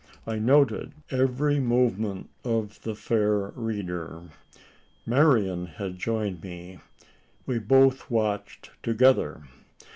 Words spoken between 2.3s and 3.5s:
of the fair